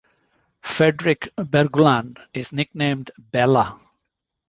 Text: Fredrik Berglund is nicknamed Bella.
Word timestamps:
Fredrik 0.63 1.29
Berglund 1.35 2.17
is 2.33 2.51
nicknamed 2.51 3.11
Bella. 3.19 3.79